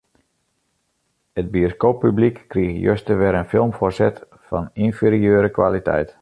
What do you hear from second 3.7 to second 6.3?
foarset fan ynferieure kwaliteit.